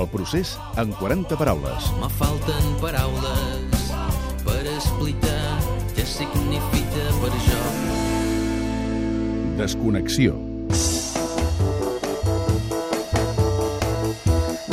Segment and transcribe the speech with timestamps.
[0.00, 1.88] El procés en 40 paraules.
[2.00, 3.90] Me falten paraules
[4.46, 5.58] per explicar
[5.92, 7.64] què significa per jo.
[9.60, 10.49] Desconnexió.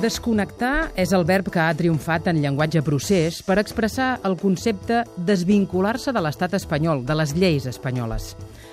[0.00, 6.14] Desconnectar és el verb que ha triomfat en llenguatge procés per expressar el concepte desvincular-se
[6.16, 8.30] de l'estat espanyol, de les lleis espanyoles.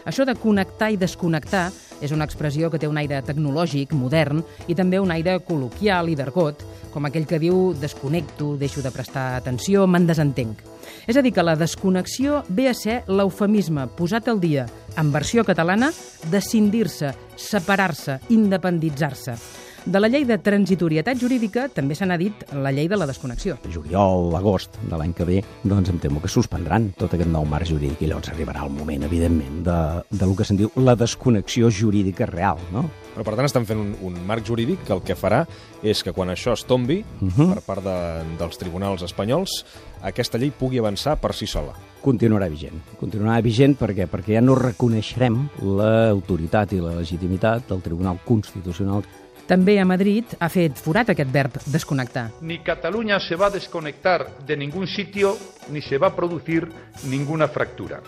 [0.07, 1.65] Això de connectar i desconnectar
[1.99, 4.39] és una expressió que té un aire tecnològic, modern,
[4.71, 6.63] i també un aire col·loquial i d'argot,
[6.95, 10.63] com aquell que diu desconnecto, deixo de prestar atenció, me'n desentenc.
[11.11, 14.63] És a dir, que la desconnexió ve a ser l'eufemisme posat al dia,
[14.95, 15.91] en versió catalana,
[16.31, 19.66] d'escindir-se, separar-se, independitzar-se.
[19.87, 23.55] De la llei de transitorietat jurídica també se n'ha dit la llei de la desconnexió.
[23.71, 27.69] juliol, agost de l'any que ve, doncs em temo que suspendran tot aquest nou marc
[27.69, 29.77] jurídic i llavors arribarà el moment, evidentment, de,
[30.11, 32.83] de lo que se'n diu la desconnexió jurídica real, no?
[33.13, 35.45] Però, per tant, estan fent un, un marc jurídic que el que farà
[35.81, 37.53] és que quan això es tombi uh -huh.
[37.53, 37.97] per part de,
[38.37, 39.63] dels tribunals espanyols,
[40.01, 41.73] aquesta llei pugui avançar per si sola.
[42.01, 42.75] Continuarà vigent.
[42.99, 49.03] Continuarà vigent perquè perquè ja no reconeixerem l'autoritat i la legitimitat del Tribunal Constitucional
[49.47, 52.27] també a Madrid ha fet forat aquest verb desconnectar.
[52.41, 55.37] Ni Cataluña se va a desconectar de ningún sitio
[55.71, 56.67] ni se va a producir
[57.05, 58.01] ninguna fractura.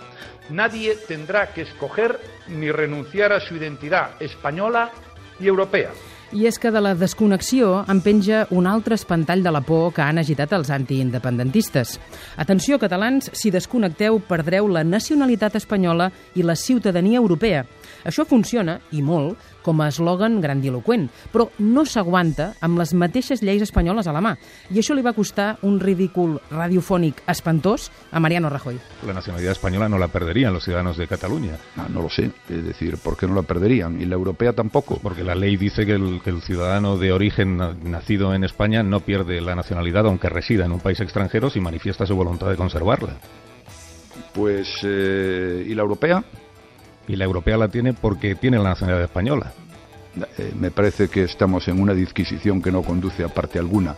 [0.49, 4.91] Nadie tendrá que escoger ni renunciar a su identidad española
[5.39, 5.91] y europea.
[6.31, 10.03] I és que de la desconnexió en penja un altre espantall de la por que
[10.05, 11.95] han agitat els antiindependentistes.
[12.37, 17.63] Atenció, catalans, si desconnecteu perdreu la nacionalitat espanyola i la ciutadania europea.
[18.05, 23.61] Això funciona, i molt, com a eslògan grandiloquent, però no s'aguanta amb les mateixes lleis
[23.61, 24.31] espanyoles a la mà.
[24.73, 28.79] I això li va costar un ridícul radiofònic espantós a Mariano Rajoy.
[29.05, 31.57] La nacionalidad española no la perderían los ciudadanos de Cataluña.
[31.77, 34.01] Ah, no lo sé, es decir, ¿por qué no la perderían?
[34.01, 34.97] ¿Y la europea tampoco?
[35.03, 38.81] Porque la ley dice que el, que el ciudadano de origen na- nacido en España
[38.81, 42.55] no pierde la nacionalidad aunque resida en un país extranjero si manifiesta su voluntad de
[42.55, 43.17] conservarla.
[44.33, 46.23] Pues, eh, ¿y la europea?
[47.09, 49.51] Y la europea la tiene porque tiene la nacionalidad española.
[50.37, 53.95] Eh, me parece que estamos en una disquisición que no conduce a parte alguna.